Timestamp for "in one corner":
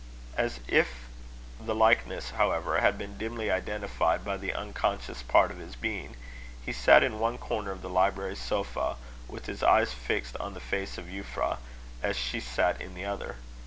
7.03-7.69